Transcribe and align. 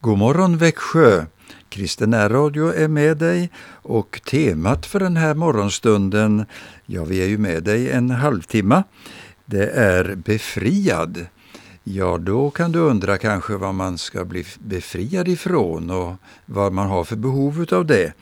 God 0.00 0.18
morgon 0.18 0.56
Växjö! 0.56 1.24
Kristen 1.68 2.28
Radio 2.28 2.74
är 2.74 2.88
med 2.88 3.16
dig 3.16 3.50
och 3.70 4.20
temat 4.30 4.86
för 4.86 5.00
den 5.00 5.16
här 5.16 5.34
morgonstunden, 5.34 6.44
ja 6.86 7.04
vi 7.04 7.22
är 7.22 7.26
ju 7.26 7.38
med 7.38 7.62
dig 7.62 7.90
en 7.90 8.10
halvtimme, 8.10 8.82
det 9.44 9.70
är 9.70 10.14
befriad. 10.14 11.26
Ja, 11.84 12.18
då 12.18 12.50
kan 12.50 12.72
du 12.72 12.78
undra 12.78 13.18
kanske 13.18 13.56
vad 13.56 13.74
man 13.74 13.98
ska 13.98 14.24
bli 14.24 14.44
befriad 14.58 15.28
ifrån 15.28 15.90
och 15.90 16.14
vad 16.46 16.72
man 16.72 16.88
har 16.88 17.04
för 17.04 17.16
behov 17.16 17.66
av 17.72 17.86
det. 17.86 18.12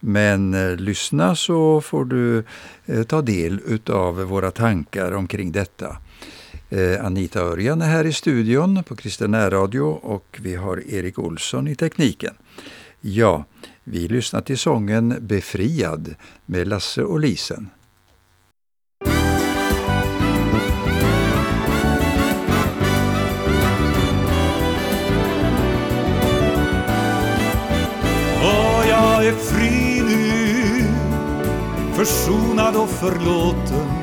Men 0.00 0.54
eh, 0.54 0.76
lyssna 0.76 1.36
så 1.36 1.80
får 1.80 2.04
du 2.04 2.44
eh, 2.86 3.02
ta 3.02 3.22
del 3.22 3.80
av 3.88 4.14
våra 4.22 4.50
tankar 4.50 5.12
omkring 5.12 5.52
detta. 5.52 5.96
Eh, 6.72 7.04
Anita 7.04 7.40
Örjan 7.40 7.82
är 7.82 7.86
här 7.86 8.06
i 8.06 8.12
studion 8.12 8.84
på 8.84 8.96
Kristen 8.96 9.50
Radio 9.50 9.82
och 10.02 10.38
vi 10.42 10.54
har 10.54 10.82
Erik 10.94 11.18
Olsson 11.18 11.68
i 11.68 11.74
tekniken. 11.74 12.34
Ja, 13.00 13.44
vi 13.84 14.08
lyssnar 14.08 14.40
till 14.40 14.58
sången 14.58 15.16
Befriad 15.20 16.14
med 16.46 16.68
Lasse 16.68 17.02
och 17.02 17.20
Lisen. 17.20 17.70
Och 28.40 28.84
jag 28.88 29.26
är 29.26 29.32
fri 29.32 30.02
nu, 30.06 30.84
försonad 31.94 32.76
och 32.76 32.90
förlåten. 32.90 34.01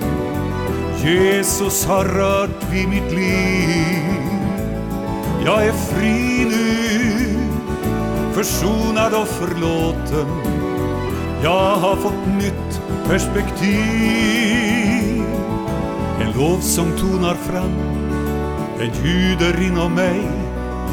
Jesus 1.03 1.85
har 1.85 2.05
rört 2.05 2.71
vid 2.71 2.89
mitt 2.89 3.11
liv. 3.11 4.19
Jag 5.45 5.65
är 5.65 5.71
fri 5.71 6.45
nu, 6.45 7.39
försonad 8.33 9.13
och 9.13 9.27
förlåten. 9.27 10.27
Jag 11.43 11.75
har 11.75 11.95
fått 11.95 12.27
nytt 12.27 12.81
perspektiv. 13.07 13.79
En 16.21 16.31
lovsång 16.37 16.91
tonar 16.97 17.35
fram, 17.35 17.75
den 18.77 18.91
ljuder 19.03 19.61
inom 19.67 19.93
mig. 19.93 20.21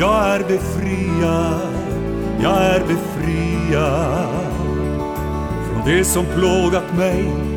Jag 0.01 0.29
är 0.29 0.39
befriad, 0.39 1.61
jag 2.43 2.63
är 2.63 2.81
befriad 2.81 4.47
från 5.67 5.83
det 5.87 6.05
som 6.05 6.25
plågat 6.25 6.97
mig. 6.97 7.56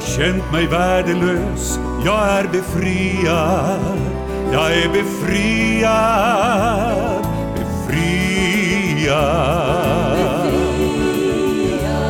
Jag 0.00 0.08
känt 0.08 0.52
mig 0.52 0.66
värdelös, 0.66 1.78
jag 2.04 2.28
är 2.28 2.48
befriad, 2.48 3.98
jag 4.52 4.72
är 4.72 4.88
befriad, 4.88 5.92
befriad. 7.54 9.10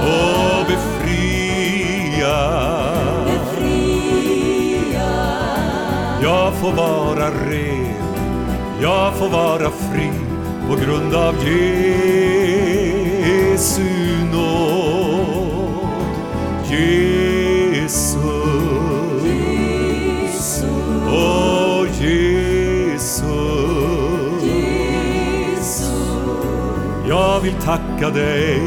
Åh, 0.02 0.66
befriad. 0.68 1.00
Jag 6.22 6.54
får 6.54 6.72
vara 6.72 7.30
ren, 7.30 7.94
jag 8.82 9.14
får 9.14 9.28
vara 9.28 9.70
fri 9.70 10.10
på 10.68 10.76
grund 10.76 11.14
av 11.14 11.34
Jesu 11.44 11.90
nåd. 14.32 14.80
Jag 27.40 27.44
vill 27.44 27.62
tacka 27.62 28.10
dig, 28.10 28.62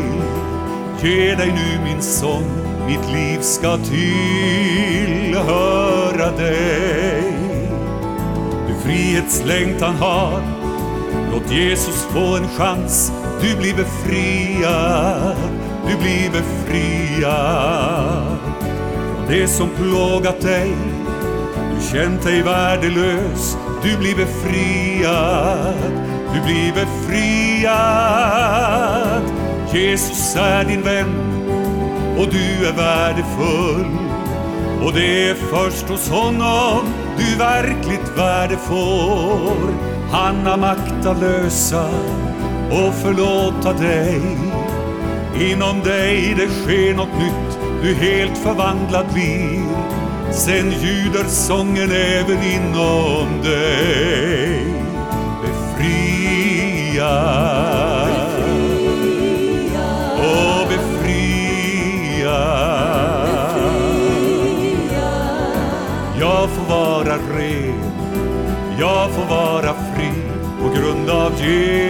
ge 1.02 1.35
dig 1.35 1.52
nu 1.52 1.79
min 1.83 2.02
sång, 2.02 2.43
mitt 2.88 3.11
liv 3.11 3.39
ska 3.41 3.77
tillhöra 3.77 5.11
dig. 6.37 7.23
Du 8.67 8.73
frihetslängtan 8.83 9.95
har, 9.95 10.42
låt 11.31 11.52
Jesus 11.52 12.08
få 12.11 12.37
en 12.37 12.48
chans, 12.48 13.11
du 13.42 13.55
blir 13.58 13.75
befriad, 13.75 15.36
du 15.87 15.98
blir 15.98 16.31
befriad. 16.31 17.58
Från 19.15 19.27
det 19.30 19.48
som 19.48 19.69
plågat 19.69 20.42
dig. 20.42 20.75
Du 21.75 21.81
känt 21.92 22.23
dig 22.23 22.42
värdelös, 22.42 23.58
du 23.83 23.98
blir 23.98 24.15
befriad, 24.15 25.73
du 26.33 26.42
blir 26.42 26.73
befriad. 26.73 27.73
Jesus 29.73 30.36
är 30.36 30.66
din 30.66 30.82
vän 30.82 31.16
och 32.17 32.27
du 32.27 32.67
är 32.67 32.73
värdefull. 32.73 33.98
Och 34.86 34.93
det 34.93 35.30
är 35.30 35.36
först 35.36 35.89
hos 35.89 36.10
honom 36.10 36.80
du 37.17 37.36
verkligt 37.38 38.17
värde 38.17 38.58
får. 38.58 39.73
Han 40.11 40.45
har 40.45 40.58
makt 40.58 41.05
att 41.05 41.20
lösa 41.20 41.89
och 42.72 42.93
förlåta 42.93 43.73
dig. 43.73 44.22
Inom 45.39 45.80
dig 45.80 46.36
det 46.38 46.48
sker 46.48 46.93
något 46.93 47.20
nytt, 47.20 47.60
du 47.82 47.93
helt 47.93 48.38
förvandlad 48.38 49.05
blir. 49.14 49.64
Sen 50.32 50.72
ljuder 50.72 51.23
sången 51.27 51.92
även 51.92 52.43
inom 52.43 53.42
dig 53.43 54.83
befria 57.03 57.64
och 60.17 60.67
befria. 60.67 62.39
Jag 66.19 66.49
får 66.49 66.65
vara 66.69 67.15
ren, 67.15 67.81
jag 68.80 69.11
får 69.11 69.25
vara 69.25 69.73
fri 69.73 70.11
på 70.61 70.69
grund 70.69 71.09
av 71.09 71.31
Jesu 71.42 71.81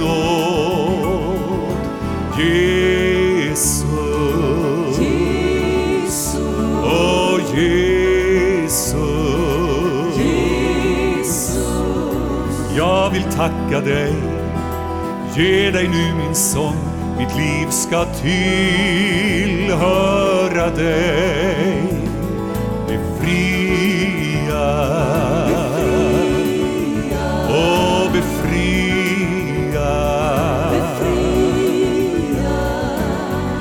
nåd. 0.00 1.14
Tacka 13.36 13.80
dig, 13.80 14.14
ge 15.36 15.70
dig 15.70 15.88
nu 15.88 16.14
min 16.18 16.34
sång, 16.34 16.76
mitt 17.18 17.36
liv 17.36 17.66
ska 17.70 18.04
tillhöra 18.04 19.50
dig. 20.70 21.82
Befria, 22.88 24.66
Åh, 27.50 28.12
befria 28.12 28.64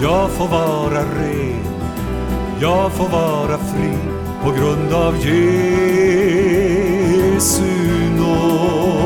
Jag 0.02 0.32
får 0.32 0.48
vara 0.48 1.00
ren, 1.00 1.66
jag 2.62 2.92
får 2.92 3.10
vara 3.10 3.58
fri 3.58 3.98
på 4.44 4.52
grund 4.52 4.94
av 4.94 5.16
Jesu 5.18 6.24
nåd. 8.18 9.03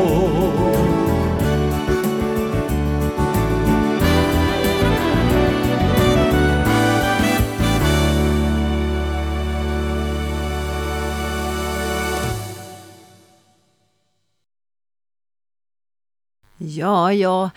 Jag 17.14 17.50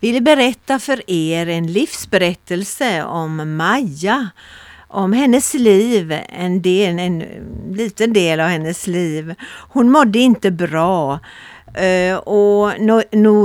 ville 0.00 0.20
berätta 0.20 0.78
för 0.78 1.10
er 1.10 1.46
en 1.46 1.66
livsberättelse 1.66 3.04
om 3.04 3.56
Maja. 3.56 4.30
Om 4.88 5.12
hennes 5.12 5.54
liv, 5.54 6.18
en, 6.28 6.62
del, 6.62 6.98
en 6.98 7.24
liten 7.70 8.12
del 8.12 8.40
av 8.40 8.48
hennes 8.48 8.86
liv. 8.86 9.34
Hon 9.68 9.90
mådde 9.90 10.18
inte 10.18 10.50
bra. 10.50 11.20
Eh, 11.74 12.16
och 12.16 12.72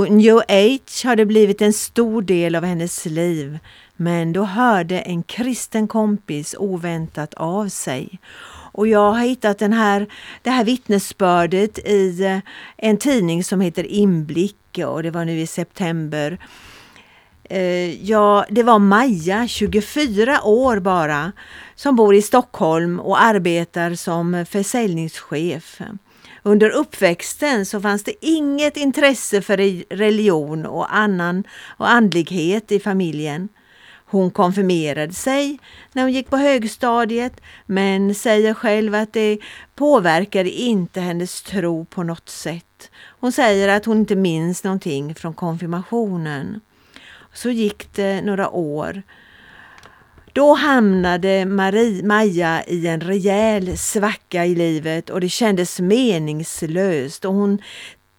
New 0.08 0.36
Age 0.48 1.04
hade 1.04 1.26
blivit 1.26 1.62
en 1.62 1.72
stor 1.72 2.22
del 2.22 2.54
av 2.54 2.64
hennes 2.64 3.06
liv. 3.06 3.58
Men 3.96 4.32
då 4.32 4.44
hörde 4.44 5.00
en 5.00 5.22
kristen 5.22 5.88
kompis 5.88 6.54
oväntat 6.58 7.34
av 7.34 7.68
sig. 7.68 8.18
Och 8.78 8.88
jag 8.88 9.12
har 9.12 9.20
hittat 9.20 9.58
den 9.58 9.72
här, 9.72 10.06
det 10.42 10.50
här 10.50 10.64
vittnesbördet 10.64 11.78
i 11.78 12.24
eh, 12.24 12.38
en 12.76 12.96
tidning 12.96 13.44
som 13.44 13.60
heter 13.60 13.86
Inblick 13.86 14.78
och 14.86 15.02
det 15.02 15.10
var 15.10 15.24
nu 15.24 15.40
i 15.40 15.46
september. 15.46 16.38
Eh, 17.44 18.04
ja, 18.04 18.46
det 18.50 18.62
var 18.62 18.78
Maja, 18.78 19.48
24 19.48 20.42
år 20.42 20.78
bara, 20.78 21.32
som 21.74 21.96
bor 21.96 22.14
i 22.14 22.22
Stockholm 22.22 23.00
och 23.00 23.22
arbetar 23.22 23.94
som 23.94 24.46
försäljningschef. 24.50 25.80
Under 26.42 26.70
uppväxten 26.70 27.66
så 27.66 27.80
fanns 27.80 28.04
det 28.04 28.26
inget 28.26 28.76
intresse 28.76 29.42
för 29.42 29.56
religion 29.96 30.66
och 30.66 30.96
annan 30.96 31.44
och 31.76 31.90
andlighet 31.90 32.72
i 32.72 32.80
familjen. 32.80 33.48
Hon 34.10 34.30
konfirmerade 34.30 35.12
sig 35.12 35.58
när 35.92 36.02
hon 36.02 36.12
gick 36.12 36.30
på 36.30 36.36
högstadiet 36.36 37.40
men 37.66 38.14
säger 38.14 38.54
själv 38.54 38.94
att 38.94 39.12
det 39.12 39.38
påverkade 39.74 40.50
inte 40.50 41.00
hennes 41.00 41.42
tro 41.42 41.84
på 41.84 42.02
något 42.02 42.28
sätt. 42.28 42.90
Hon 43.20 43.32
säger 43.32 43.68
att 43.68 43.84
hon 43.84 43.98
inte 43.98 44.16
minns 44.16 44.64
någonting 44.64 45.14
från 45.14 45.34
konfirmationen. 45.34 46.60
Så 47.32 47.50
gick 47.50 47.94
det 47.94 48.20
några 48.22 48.50
år. 48.50 49.02
Då 50.32 50.54
hamnade 50.54 51.44
Marie, 51.44 52.02
Maja 52.02 52.64
i 52.66 52.86
en 52.86 53.00
rejäl 53.00 53.78
svacka 53.78 54.46
i 54.46 54.54
livet 54.54 55.10
och 55.10 55.20
det 55.20 55.28
kändes 55.28 55.80
meningslöst 55.80 57.24
och 57.24 57.34
hon 57.34 57.58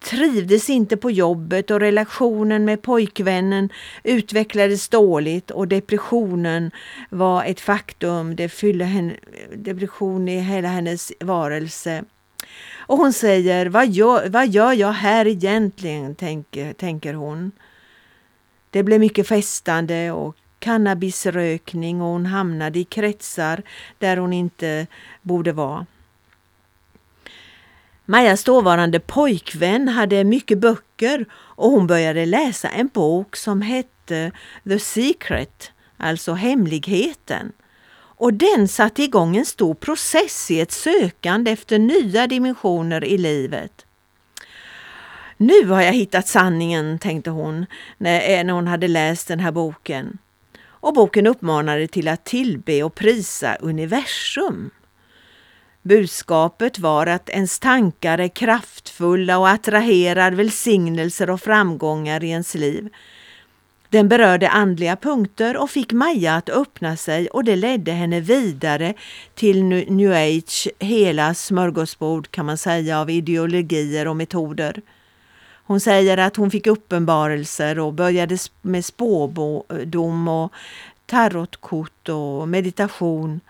trivdes 0.00 0.70
inte 0.70 0.96
på 0.96 1.10
jobbet 1.10 1.70
och 1.70 1.80
relationen 1.80 2.64
med 2.64 2.82
pojkvännen 2.82 3.68
utvecklades 4.02 4.88
dåligt 4.88 5.50
och 5.50 5.68
depressionen 5.68 6.70
var 7.10 7.44
ett 7.44 7.60
faktum. 7.60 8.36
Det 8.36 8.48
fyllde 8.48 8.84
henne, 8.84 9.16
depression 9.54 10.28
i 10.28 10.40
hela 10.40 10.68
hennes 10.68 11.12
varelse. 11.20 12.04
Och 12.76 12.98
hon 12.98 13.12
säger, 13.12 13.66
vad 13.66 13.88
gör, 13.88 14.28
vad 14.28 14.48
gör 14.48 14.72
jag 14.72 14.92
här 14.92 15.26
egentligen, 15.26 16.14
tänker, 16.14 16.72
tänker 16.72 17.14
hon. 17.14 17.52
Det 18.70 18.82
blev 18.82 19.00
mycket 19.00 19.28
festande 19.28 20.12
och 20.12 20.36
cannabisrökning 20.58 22.02
och 22.02 22.08
hon 22.08 22.26
hamnade 22.26 22.78
i 22.78 22.84
kretsar 22.84 23.62
där 23.98 24.16
hon 24.16 24.32
inte 24.32 24.86
borde 25.22 25.52
vara. 25.52 25.86
Majas 28.10 28.44
dåvarande 28.44 29.00
pojkvän 29.00 29.88
hade 29.88 30.24
mycket 30.24 30.58
böcker 30.58 31.26
och 31.32 31.70
hon 31.70 31.86
började 31.86 32.26
läsa 32.26 32.68
en 32.68 32.86
bok 32.86 33.36
som 33.36 33.62
hette 33.62 34.32
The 34.68 34.78
Secret, 34.78 35.72
alltså 35.96 36.32
Hemligheten. 36.32 37.52
Och 37.92 38.34
den 38.34 38.68
satte 38.68 39.02
igång 39.02 39.36
en 39.36 39.46
stor 39.46 39.74
process 39.74 40.50
i 40.50 40.60
ett 40.60 40.72
sökande 40.72 41.50
efter 41.50 41.78
nya 41.78 42.26
dimensioner 42.26 43.04
i 43.04 43.18
livet. 43.18 43.86
Nu 45.36 45.66
har 45.66 45.82
jag 45.82 45.92
hittat 45.92 46.28
sanningen, 46.28 46.98
tänkte 46.98 47.30
hon 47.30 47.66
när 47.98 48.44
eh, 48.48 48.54
hon 48.54 48.66
hade 48.66 48.88
läst 48.88 49.28
den 49.28 49.40
här 49.40 49.52
boken. 49.52 50.18
Och 50.62 50.94
boken 50.94 51.26
uppmanade 51.26 51.88
till 51.88 52.08
att 52.08 52.24
tillbe 52.24 52.82
och 52.82 52.94
prisa 52.94 53.54
universum. 53.54 54.70
Budskapet 55.82 56.78
var 56.78 57.06
att 57.06 57.28
ens 57.28 57.58
tankar 57.58 58.18
är 58.18 58.28
kraftfulla 58.28 59.38
och 59.38 59.48
attraherar 59.48 60.32
välsignelser 60.32 61.30
och 61.30 61.40
framgångar 61.40 62.24
i 62.24 62.30
ens 62.30 62.54
liv. 62.54 62.88
Den 63.88 64.08
berörde 64.08 64.48
andliga 64.48 64.96
punkter 64.96 65.56
och 65.56 65.70
fick 65.70 65.92
Maja 65.92 66.34
att 66.34 66.48
öppna 66.48 66.96
sig 66.96 67.28
och 67.28 67.44
det 67.44 67.56
ledde 67.56 67.92
henne 67.92 68.20
vidare 68.20 68.94
till 69.34 69.64
new 69.64 70.12
age, 70.12 70.68
hela 70.78 71.34
smörgåsbord 71.34 72.30
kan 72.30 72.46
man 72.46 72.58
säga 72.58 73.00
av 73.00 73.10
ideologier 73.10 74.08
och 74.08 74.16
metoder. 74.16 74.82
Hon 75.64 75.80
säger 75.80 76.18
att 76.18 76.36
hon 76.36 76.50
fick 76.50 76.66
uppenbarelser 76.66 77.78
och 77.78 77.92
började 77.92 78.38
med 78.62 78.84
spådom 78.84 80.28
och 80.28 80.52
tarotkort 81.06 82.08
och 82.08 82.48
meditation. 82.48 83.40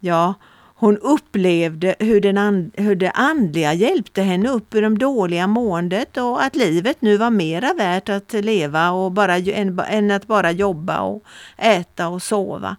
Ja, 0.00 0.34
hon 0.80 0.98
upplevde 0.98 1.94
hur, 1.98 2.20
den 2.20 2.38
and, 2.38 2.72
hur 2.76 2.94
det 2.94 3.10
andliga 3.10 3.72
hjälpte 3.72 4.22
henne 4.22 4.48
upp 4.48 4.74
ur 4.74 4.82
det 4.82 4.96
dåliga 4.96 5.46
måendet 5.46 6.16
och 6.16 6.42
att 6.42 6.56
livet 6.56 7.02
nu 7.02 7.16
var 7.16 7.30
mera 7.30 7.74
värt 7.74 8.08
att 8.08 8.32
leva 8.32 8.90
och 8.90 9.12
bara, 9.12 9.36
än, 9.36 9.78
än 9.78 10.10
att 10.10 10.26
bara 10.26 10.50
jobba 10.50 11.00
och 11.00 11.24
äta 11.56 12.08
och 12.08 12.22
sova. 12.22 12.76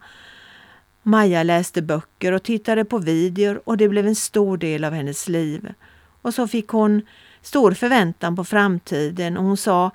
Maja 1.04 1.44
läste 1.44 1.82
böcker 1.82 2.32
och 2.32 2.44
tittade 2.44 2.86
på 2.86 2.98
videor 2.98 3.62
och 3.66 3.78
det 3.78 3.90
blev 3.90 4.08
en 4.08 4.16
stor 4.16 4.58
del 4.58 4.84
av 4.84 4.94
hennes 4.94 5.28
liv. 5.28 5.74
Och 6.22 6.34
så 6.34 6.48
fick 6.48 6.68
hon 6.68 7.02
stor 7.42 7.72
förväntan 7.72 8.36
på 8.36 8.44
framtiden 8.44 9.38
och 9.38 9.44
hon 9.44 9.58
sa 9.58 9.92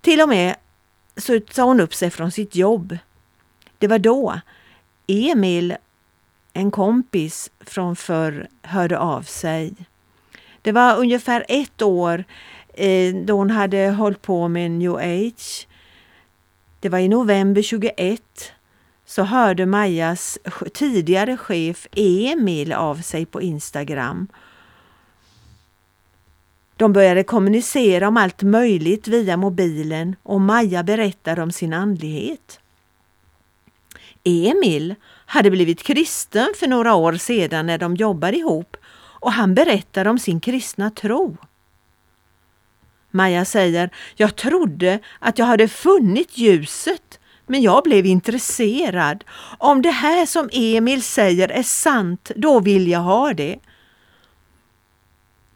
till 0.00 0.20
och 0.20 0.28
med 0.28 0.54
så 1.16 1.40
sa 1.50 1.62
hon 1.62 1.80
upp 1.80 1.94
sig 1.94 2.10
från 2.10 2.30
sitt 2.30 2.54
jobb. 2.56 2.98
Det 3.78 3.86
var 3.86 3.98
då 3.98 4.40
Emil 5.06 5.76
en 6.58 6.70
kompis 6.70 7.50
från 7.60 7.96
förr 7.96 8.48
hörde 8.62 8.98
av 8.98 9.22
sig. 9.22 9.74
Det 10.62 10.72
var 10.72 10.98
ungefär 10.98 11.44
ett 11.48 11.82
år 11.82 12.24
eh, 12.74 13.14
då 13.14 13.36
hon 13.36 13.50
hade 13.50 13.90
hållit 13.90 14.22
på 14.22 14.48
med 14.48 14.70
new 14.70 14.94
age. 14.96 15.68
Det 16.80 16.88
var 16.88 16.98
i 16.98 17.08
november 17.08 17.62
21 17.62 18.52
så 19.06 19.22
hörde 19.22 19.66
Majas 19.66 20.38
tidigare 20.74 21.36
chef 21.36 21.86
Emil 21.96 22.72
av 22.72 22.96
sig 22.96 23.26
på 23.26 23.42
Instagram. 23.42 24.28
De 26.76 26.92
började 26.92 27.22
kommunicera 27.22 28.08
om 28.08 28.16
allt 28.16 28.42
möjligt 28.42 29.08
via 29.08 29.36
mobilen 29.36 30.16
och 30.22 30.40
Maja 30.40 30.82
berättade 30.82 31.42
om 31.42 31.52
sin 31.52 31.72
andlighet. 31.72 32.60
Emil 34.24 34.94
hade 35.28 35.50
blivit 35.50 35.82
kristen 35.82 36.48
för 36.56 36.66
några 36.66 36.94
år 36.94 37.12
sedan 37.12 37.66
när 37.66 37.78
de 37.78 37.96
jobbade 37.96 38.36
ihop 38.36 38.76
och 39.20 39.32
han 39.32 39.54
berättar 39.54 40.06
om 40.06 40.18
sin 40.18 40.40
kristna 40.40 40.90
tro. 40.90 41.36
Maja 43.10 43.44
säger, 43.44 43.90
jag 44.16 44.36
trodde 44.36 44.98
att 45.18 45.38
jag 45.38 45.46
hade 45.46 45.68
funnit 45.68 46.38
ljuset 46.38 47.20
men 47.46 47.62
jag 47.62 47.84
blev 47.84 48.06
intresserad. 48.06 49.24
Om 49.58 49.82
det 49.82 49.90
här 49.90 50.26
som 50.26 50.48
Emil 50.52 51.02
säger 51.02 51.48
är 51.48 51.62
sant, 51.62 52.30
då 52.36 52.60
vill 52.60 52.88
jag 52.88 53.00
ha 53.00 53.32
det. 53.32 53.58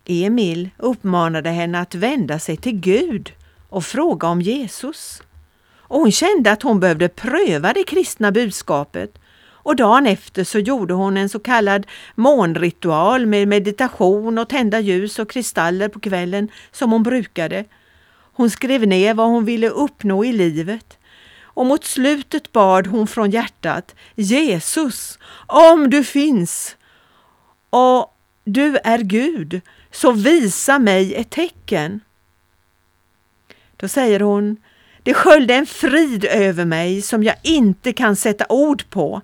Emil 0.05 0.71
uppmanade 0.77 1.51
henne 1.51 1.81
att 1.81 1.95
vända 1.95 2.39
sig 2.39 2.57
till 2.57 2.81
Gud 2.81 3.33
och 3.69 3.85
fråga 3.85 4.29
om 4.29 4.41
Jesus. 4.41 5.23
Och 5.77 6.01
hon 6.01 6.13
kände 6.13 6.53
att 6.53 6.63
hon 6.63 6.81
behövde 6.81 7.09
pröva 7.09 7.73
det 7.73 7.85
kristna 7.85 8.33
budskapet 8.33 9.19
och 9.63 9.77
dagen 9.77 10.07
efter 10.07 10.45
så 10.45 10.59
gjorde 10.59 10.95
hon 10.95 11.17
en 11.17 11.29
så 11.29 11.39
kallad 11.39 11.87
månritual 12.15 13.27
med 13.27 13.49
meditation 13.49 14.39
och 14.39 14.49
tända 14.49 14.81
ljus 14.81 15.19
och 15.19 15.31
kristaller 15.31 15.89
på 15.89 16.01
kvällen 16.01 16.49
som 16.73 16.93
hon 16.93 17.03
brukade. 17.03 17.65
Hon 18.33 18.51
skrev 18.51 18.87
ner 18.87 19.15
vad 19.15 19.27
hon 19.27 19.45
ville 19.45 19.69
uppnå 19.69 20.25
i 20.25 20.33
livet. 20.33 20.99
Och 21.55 21.67
mot 21.67 21.85
slutet 21.85 22.53
bad 22.53 22.87
hon 22.87 23.07
från 23.07 23.31
hjärtat 23.31 23.95
Jesus, 24.15 25.19
om 25.47 25.91
du 25.91 26.05
finns 26.05 26.77
och 27.71 28.17
du 28.45 28.79
är 28.85 28.99
Gud, 28.99 29.61
så 29.91 30.13
visa 30.13 30.79
mig 30.79 31.15
ett 31.15 31.31
tecken. 31.31 32.01
Då 33.77 33.89
säger 33.89 34.21
hon, 34.21 34.57
det 35.03 35.15
sköljde 35.15 35.55
en 35.55 35.67
frid 35.67 36.25
över 36.25 36.65
mig 36.65 37.03
som 37.03 37.23
jag 37.23 37.37
inte 37.43 37.93
kan 37.93 38.17
sätta 38.17 38.47
ord 38.49 38.91
på. 38.91 39.23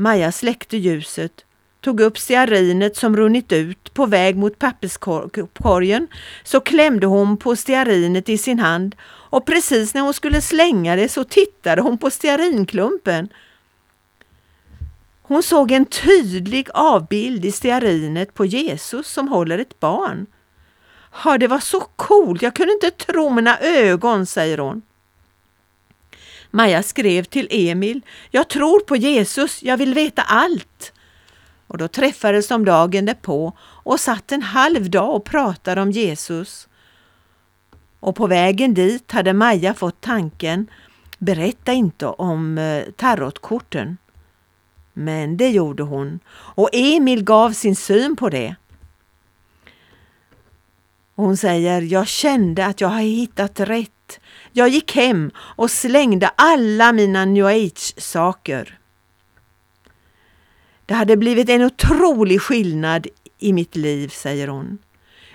Maja 0.00 0.32
släckte 0.32 0.76
ljuset, 0.76 1.44
tog 1.80 2.00
upp 2.00 2.18
stearinet 2.18 2.96
som 2.96 3.16
runnit 3.16 3.52
ut 3.52 3.94
på 3.94 4.06
väg 4.06 4.36
mot 4.36 4.58
papperskorgen, 4.58 6.08
så 6.44 6.60
klämde 6.60 7.06
hon 7.06 7.36
på 7.36 7.56
stearinet 7.56 8.28
i 8.28 8.38
sin 8.38 8.58
hand 8.58 8.96
och 9.02 9.46
precis 9.46 9.94
när 9.94 10.00
hon 10.00 10.14
skulle 10.14 10.40
slänga 10.40 10.96
det 10.96 11.08
så 11.08 11.24
tittade 11.24 11.82
hon 11.82 11.98
på 11.98 12.10
stearinklumpen. 12.10 13.28
Hon 15.22 15.42
såg 15.42 15.70
en 15.70 15.84
tydlig 15.84 16.68
avbild 16.74 17.44
i 17.44 17.52
stearinet 17.52 18.34
på 18.34 18.44
Jesus 18.44 19.08
som 19.08 19.28
håller 19.28 19.58
ett 19.58 19.80
barn. 19.80 20.26
Ja, 21.24 21.38
det 21.38 21.46
var 21.46 21.60
så 21.60 21.80
coolt, 21.80 22.42
jag 22.42 22.54
kunde 22.54 22.72
inte 22.72 22.90
tro 22.90 23.30
mina 23.30 23.58
ögon, 23.58 24.26
säger 24.26 24.58
hon. 24.58 24.82
Maja 26.50 26.82
skrev 26.82 27.24
till 27.24 27.48
Emil, 27.50 28.00
jag 28.30 28.48
tror 28.48 28.80
på 28.80 28.96
Jesus, 28.96 29.62
jag 29.62 29.76
vill 29.76 29.94
veta 29.94 30.22
allt. 30.22 30.92
Och 31.66 31.78
då 31.78 31.88
träffades 31.88 32.48
de 32.48 32.64
dagen 32.64 33.04
därpå 33.04 33.52
och 33.60 34.00
satt 34.00 34.32
en 34.32 34.42
halv 34.42 34.90
dag 34.90 35.14
och 35.14 35.24
pratade 35.24 35.80
om 35.80 35.90
Jesus. 35.90 36.68
Och 38.00 38.16
på 38.16 38.26
vägen 38.26 38.74
dit 38.74 39.12
hade 39.12 39.32
Maja 39.32 39.74
fått 39.74 40.00
tanken, 40.00 40.66
berätta 41.18 41.72
inte 41.72 42.06
om 42.06 42.58
eh, 42.58 42.84
tarotkorten. 42.96 43.96
Men 44.92 45.36
det 45.36 45.50
gjorde 45.50 45.82
hon 45.82 46.20
och 46.30 46.68
Emil 46.72 47.24
gav 47.24 47.52
sin 47.52 47.76
syn 47.76 48.16
på 48.16 48.28
det. 48.28 48.56
hon 51.14 51.36
säger, 51.36 51.82
jag 51.82 52.08
kände 52.08 52.66
att 52.66 52.80
jag 52.80 52.88
har 52.88 53.00
hittat 53.00 53.60
rätt 53.60 54.20
jag 54.52 54.68
gick 54.68 54.94
hem 54.94 55.30
och 55.36 55.70
slängde 55.70 56.30
alla 56.36 56.92
mina 56.92 57.24
new 57.24 57.46
age-saker. 57.46 58.78
Det 60.86 60.94
hade 60.94 61.16
blivit 61.16 61.48
en 61.48 61.62
otrolig 61.62 62.40
skillnad 62.40 63.06
i 63.38 63.52
mitt 63.52 63.76
liv, 63.76 64.08
säger 64.08 64.48
hon. 64.48 64.78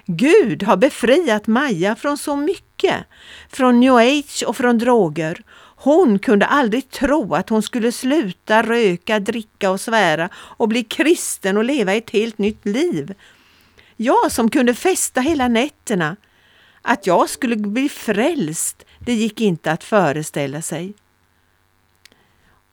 Gud 0.06 0.64
har 0.64 0.78
befriat 0.78 1.48
Maja 1.48 1.96
från 1.96 2.18
så 2.18 2.36
mycket, 2.36 3.06
från 3.50 3.80
new 3.80 3.94
age 3.96 4.44
och 4.48 4.58
från 4.58 4.78
droger. 4.78 5.44
Hon 5.76 6.20
kunde 6.20 6.46
aldrig 6.46 6.90
tro 6.90 7.36
att 7.36 7.50
hon 7.50 7.64
skulle 7.64 7.92
sluta 7.92 8.64
röka, 8.64 9.20
dricka 9.20 9.72
och 9.72 9.82
svära 9.82 10.30
och 10.36 10.68
bli 10.68 10.84
kristen 10.84 11.58
och 11.58 11.64
leva 11.64 11.94
ett 11.94 12.10
helt 12.10 12.38
nytt 12.38 12.66
liv. 12.66 13.14
Jag 13.98 14.32
som 14.32 14.50
kunde 14.50 14.74
festa 14.74 15.22
hela 15.22 15.48
nätterna. 15.48 16.16
Att 16.82 17.08
jag 17.08 17.30
skulle 17.30 17.56
bli 17.56 17.90
frälst, 17.90 18.85
det 19.06 19.14
gick 19.14 19.42
inte 19.42 19.72
att 19.72 19.84
föreställa 19.84 20.62
sig. 20.62 20.94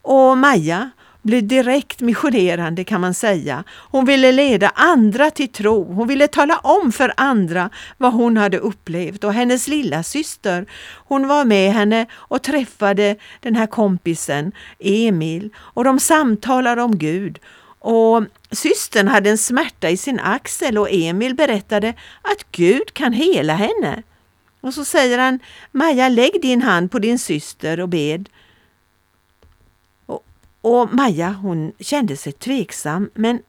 Och 0.02 0.38
Maja, 0.38 0.90
blev 1.22 1.46
direkt 1.46 2.00
missionerande 2.00 2.84
kan 2.84 3.00
man 3.00 3.14
säga. 3.14 3.64
Hon 3.68 4.04
ville 4.04 4.32
leda 4.32 4.68
andra 4.68 5.30
till 5.30 5.48
tro. 5.48 5.92
Hon 5.92 6.08
ville 6.08 6.28
tala 6.28 6.58
om 6.58 6.92
för 6.92 7.12
andra 7.16 7.70
vad 7.96 8.12
hon 8.12 8.36
hade 8.36 8.58
upplevt 8.58 9.24
och 9.24 9.32
hennes 9.32 9.68
lilla 9.68 10.02
syster, 10.02 10.66
hon 10.94 11.28
var 11.28 11.44
med 11.44 11.72
henne 11.72 12.06
och 12.12 12.42
träffade 12.42 13.16
den 13.40 13.56
här 13.56 13.66
kompisen 13.66 14.52
Emil 14.78 15.50
och 15.56 15.84
de 15.84 16.00
samtalade 16.00 16.82
om 16.82 16.98
Gud. 16.98 17.38
Och 17.78 18.24
Systern 18.50 19.08
hade 19.08 19.30
en 19.30 19.38
smärta 19.38 19.90
i 19.90 19.96
sin 19.96 20.20
axel 20.20 20.78
och 20.78 20.88
Emil 20.90 21.34
berättade 21.34 21.88
att 22.22 22.52
Gud 22.52 22.94
kan 22.94 23.12
hela 23.12 23.54
henne. 23.54 24.02
Och 24.62 24.74
så 24.74 24.84
säger 24.84 25.18
han, 25.18 25.38
Maja 25.72 26.08
lägg 26.08 26.42
din 26.42 26.62
hand 26.62 26.90
på 26.90 26.98
din 26.98 27.18
syster 27.18 27.80
och 27.80 27.88
bed. 27.88 28.28
Och 30.60 30.94
Maja 30.94 31.28
hon 31.28 31.72
kände 31.78 32.16
sig 32.16 32.32
tveksam 32.32 33.10
men 33.14 33.42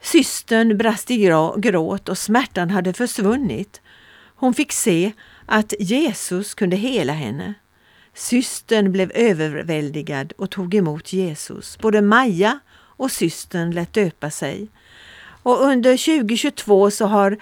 systern 0.00 0.78
brast 0.78 1.10
i 1.10 1.16
gråt 1.56 2.08
och 2.08 2.18
smärtan 2.18 2.70
hade 2.70 2.92
försvunnit. 2.92 3.80
Hon 4.36 4.54
fick 4.54 4.72
se 4.72 5.12
att 5.46 5.72
Jesus 5.78 6.54
kunde 6.54 6.76
hela 6.76 7.12
henne. 7.12 7.54
Systern 8.14 8.92
blev 8.92 9.12
överväldigad 9.14 10.32
och 10.38 10.50
tog 10.50 10.74
emot 10.74 11.12
Jesus. 11.12 11.78
Både 11.78 12.02
Maja 12.02 12.58
och 12.74 13.10
systern 13.10 13.70
lät 13.70 13.92
döpa 13.92 14.30
sig. 14.30 14.68
Och 15.42 15.62
under 15.62 16.18
2022 16.20 16.90
så 16.90 17.06
har 17.06 17.36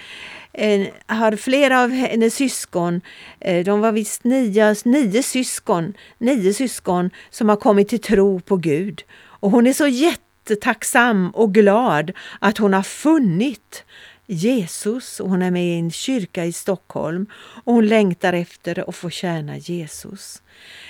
har 1.07 1.37
flera 1.37 1.83
av 1.83 1.91
hennes 1.91 2.35
syskon, 2.35 3.01
eh, 3.41 3.65
de 3.65 3.81
var 3.81 3.93
visst 3.93 4.25
nio, 4.25 4.75
nio 4.85 5.23
syskon, 5.23 5.95
nio 6.19 6.55
syskon 6.55 7.11
som 7.31 7.49
har 7.49 7.57
kommit 7.57 7.89
till 7.89 8.01
tro 8.01 8.41
på 8.41 8.57
Gud. 8.57 9.03
Och 9.41 9.51
hon 9.51 9.67
är 9.67 9.73
så 9.73 9.87
jättetacksam 9.87 11.31
och 11.31 11.55
glad 11.55 12.13
att 12.41 12.59
hon 12.59 12.73
har 12.73 12.83
funnit 12.83 13.85
Jesus 14.27 15.21
och 15.21 15.31
hon 15.31 15.43
är 15.43 15.51
med 15.51 15.67
i 15.67 15.79
en 15.79 15.91
kyrka 15.91 16.45
i 16.45 16.53
Stockholm 16.53 17.27
och 17.65 17.75
hon 17.75 17.87
längtar 17.87 18.33
efter 18.33 18.89
att 18.89 18.97
få 18.97 19.11
tjäna 19.11 19.57
Jesus. 19.57 20.43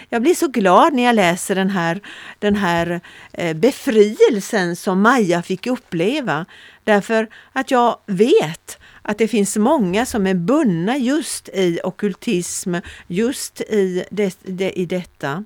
Jag 0.09 0.23
blir 0.23 0.35
så 0.35 0.49
glad 0.49 0.93
när 0.93 1.03
jag 1.03 1.15
läser 1.15 1.55
den 1.55 1.71
här, 1.71 2.01
den 2.39 2.57
här 2.57 3.01
eh, 3.33 3.57
befrielsen 3.57 4.77
som 4.77 5.01
Maja 5.01 5.43
fick 5.43 5.67
uppleva 5.67 6.47
därför 6.87 7.29
att 7.53 7.71
jag 7.71 7.99
vet 8.07 8.79
att 9.03 9.19
det 9.19 9.29
finns 9.29 9.57
många 9.57 10.07
som 10.07 10.27
är 10.27 10.35
bundna 10.35 10.97
just 10.97 11.49
i 11.49 11.81
okultism, 11.85 12.75
just 13.07 13.61
i, 13.61 14.05
det, 14.11 14.39
det, 14.43 14.71
i 14.71 14.87
detta. 14.87 15.45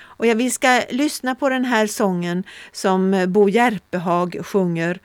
Och 0.00 0.26
jag, 0.26 0.34
vi 0.34 0.50
ska 0.50 0.82
lyssna 0.90 1.34
på 1.34 1.48
den 1.48 1.64
här 1.64 1.86
sången 1.86 2.44
som 2.72 3.24
Bo 3.28 3.48
Järpehag 3.48 4.38
sjunger. 4.44 5.00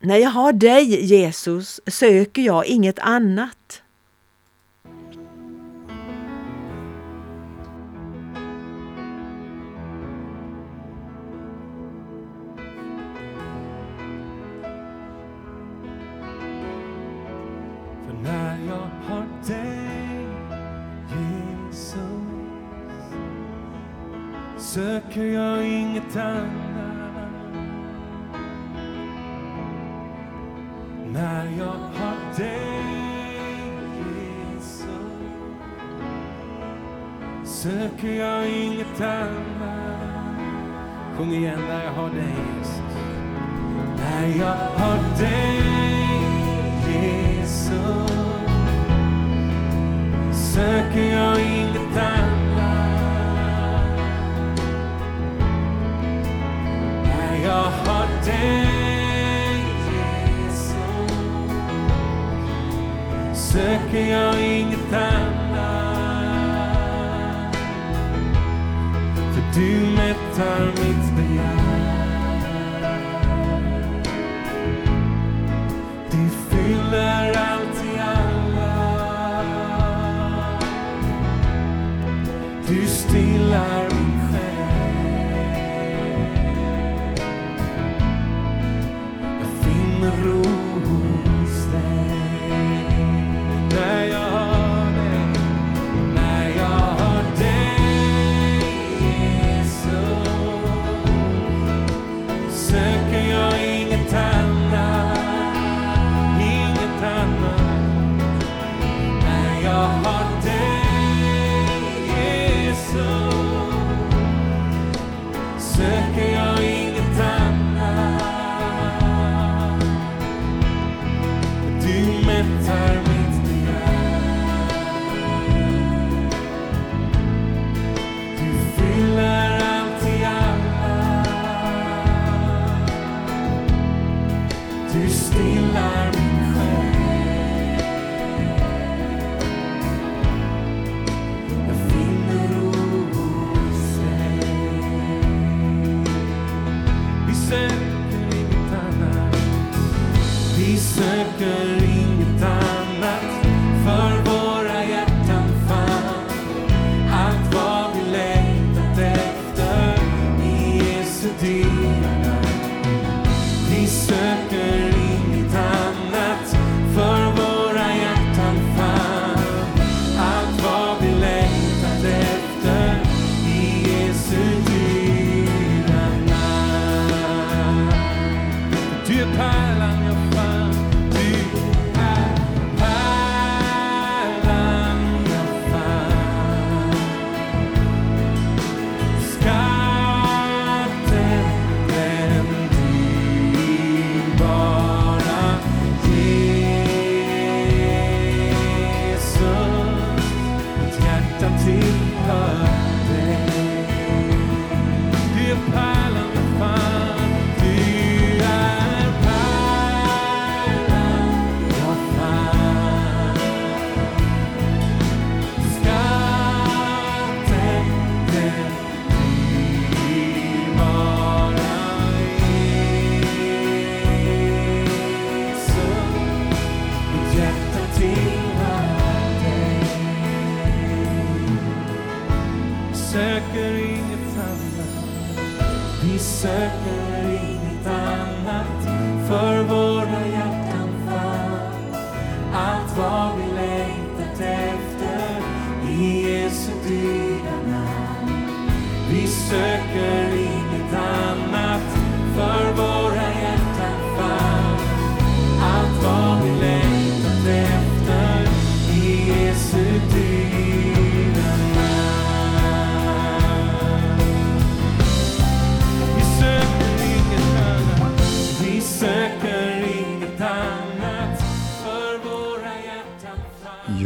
När 0.00 0.16
jag 0.16 0.30
har 0.30 0.52
dig 0.52 1.04
Jesus 1.04 1.80
söker 1.86 2.42
jag 2.42 2.66
inget 2.66 2.98
annat. 2.98 3.65
Söker 24.76 25.24
jag 25.24 25.66
inget 25.68 26.16
annat. 26.16 27.30
När 31.12 31.46
jag 31.58 31.78
har 31.98 32.36
dig, 32.36 32.60
Jesus, 34.56 34.82
söker 37.44 38.12
jag 38.12 38.48
inget 38.48 39.00
annat. 39.00 40.36
Sjung 41.16 41.32
igen, 41.32 41.60
när 41.68 41.84
jag 41.84 41.92
har 41.92 42.10
dig, 42.10 42.34
Jesus. 42.58 42.96
När 43.96 44.26
jag 44.38 44.56
har 44.56 45.18
dig, 45.18 45.62
Jesus, 46.88 48.10
söker 50.54 51.12
jag 51.12 51.35
jag 64.00 64.40
inget 64.40 64.92
annat. 64.92 65.56
För 69.34 69.60
du 69.60 69.70
mättar 69.96 70.66
mitt 70.66 71.16
begär. 71.16 71.75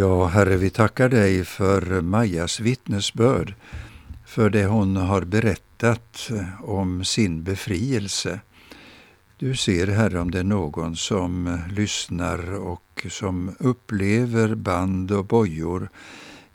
Ja, 0.00 0.26
Herre, 0.26 0.56
vi 0.56 0.70
tackar 0.70 1.08
dig 1.08 1.44
för 1.44 2.00
Majas 2.00 2.60
vittnesbörd, 2.60 3.54
för 4.26 4.50
det 4.50 4.64
hon 4.64 4.96
har 4.96 5.22
berättat 5.22 6.30
om 6.62 7.04
sin 7.04 7.42
befrielse. 7.42 8.40
Du 9.36 9.56
ser, 9.56 9.86
Herre, 9.86 10.20
om 10.20 10.30
det 10.30 10.38
är 10.38 10.44
någon 10.44 10.96
som 10.96 11.58
lyssnar 11.70 12.54
och 12.54 13.06
som 13.10 13.56
upplever 13.58 14.54
band 14.54 15.12
och 15.12 15.24
bojor 15.24 15.88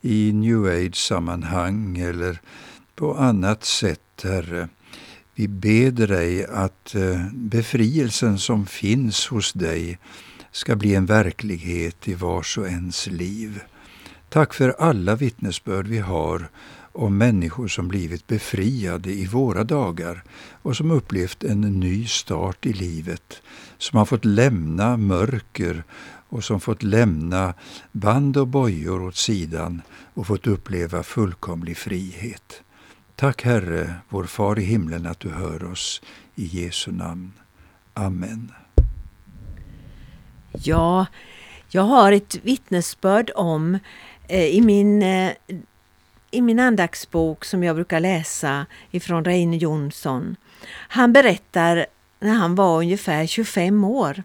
i 0.00 0.32
new 0.32 0.64
age-sammanhang 0.64 1.98
eller 1.98 2.40
på 2.94 3.14
annat 3.14 3.64
sätt, 3.64 4.22
Herre. 4.24 4.68
Vi 5.34 5.48
ber 5.48 5.90
dig 5.90 6.46
att 6.46 6.94
eh, 6.94 7.26
befrielsen 7.32 8.38
som 8.38 8.66
finns 8.66 9.26
hos 9.26 9.52
dig 9.52 9.98
ska 10.56 10.76
bli 10.76 10.94
en 10.94 11.06
verklighet 11.06 12.08
i 12.08 12.14
vars 12.14 12.58
och 12.58 12.66
ens 12.66 13.06
liv. 13.06 13.60
Tack 14.28 14.54
för 14.54 14.70
alla 14.78 15.16
vittnesbörd 15.16 15.86
vi 15.86 15.98
har 15.98 16.48
om 16.92 17.18
människor 17.18 17.68
som 17.68 17.88
blivit 17.88 18.26
befriade 18.26 19.12
i 19.12 19.26
våra 19.26 19.64
dagar 19.64 20.24
och 20.62 20.76
som 20.76 20.90
upplevt 20.90 21.44
en 21.44 21.60
ny 21.60 22.06
start 22.06 22.66
i 22.66 22.72
livet, 22.72 23.42
som 23.78 23.98
har 23.98 24.04
fått 24.04 24.24
lämna 24.24 24.96
mörker 24.96 25.84
och 26.28 26.44
som 26.44 26.60
fått 26.60 26.82
lämna 26.82 27.54
band 27.92 28.36
och 28.36 28.48
bojor 28.48 29.02
åt 29.02 29.16
sidan 29.16 29.82
och 30.14 30.26
fått 30.26 30.46
uppleva 30.46 31.02
fullkomlig 31.02 31.76
frihet. 31.76 32.62
Tack 33.14 33.42
Herre, 33.42 33.94
vår 34.08 34.24
Far 34.24 34.58
i 34.58 34.62
himlen, 34.62 35.06
att 35.06 35.20
du 35.20 35.28
hör 35.28 35.64
oss. 35.64 36.02
I 36.34 36.44
Jesu 36.44 36.92
namn. 36.92 37.32
Amen. 37.94 38.52
Ja, 40.62 41.06
jag 41.70 41.82
har 41.82 42.12
ett 42.12 42.36
vittnesbörd 42.42 43.30
om 43.34 43.78
eh, 44.28 44.46
i 44.46 44.60
min 44.60 45.02
eh, 45.02 45.32
i 46.30 46.40
min 46.40 46.60
andaktsbok 46.60 47.44
som 47.44 47.64
jag 47.64 47.76
brukar 47.76 48.00
läsa 48.00 48.66
ifrån 48.90 49.24
Reine 49.24 49.56
Jonsson. 49.56 50.36
Han 50.70 51.12
berättar 51.12 51.86
när 52.20 52.34
han 52.34 52.54
var 52.54 52.78
ungefär 52.78 53.26
25 53.26 53.84
år. 53.84 54.22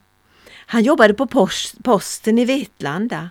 Han 0.65 0.83
jobbade 0.83 1.13
på 1.13 1.47
posten 1.83 2.37
i 2.37 2.45
Vetlanda. 2.45 3.29